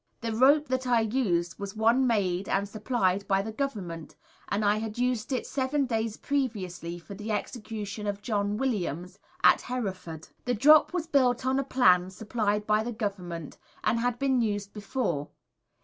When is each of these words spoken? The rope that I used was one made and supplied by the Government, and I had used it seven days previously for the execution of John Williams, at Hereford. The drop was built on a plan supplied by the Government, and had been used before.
The 0.21 0.33
rope 0.35 0.67
that 0.69 0.87
I 0.87 1.01
used 1.01 1.59
was 1.59 1.75
one 1.75 2.07
made 2.07 2.49
and 2.49 2.67
supplied 2.67 3.27
by 3.27 3.43
the 3.43 3.51
Government, 3.51 4.15
and 4.47 4.65
I 4.65 4.77
had 4.77 4.97
used 4.97 5.31
it 5.31 5.45
seven 5.45 5.85
days 5.85 6.17
previously 6.17 6.97
for 6.97 7.13
the 7.13 7.31
execution 7.31 8.07
of 8.07 8.23
John 8.23 8.57
Williams, 8.57 9.19
at 9.43 9.61
Hereford. 9.61 10.27
The 10.45 10.55
drop 10.55 10.91
was 10.91 11.05
built 11.05 11.45
on 11.45 11.59
a 11.59 11.63
plan 11.63 12.09
supplied 12.09 12.65
by 12.65 12.81
the 12.81 12.91
Government, 12.93 13.59
and 13.83 13.99
had 13.99 14.17
been 14.17 14.41
used 14.41 14.73
before. 14.73 15.29